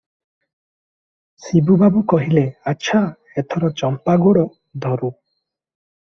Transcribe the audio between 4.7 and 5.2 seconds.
ଧରୁ।"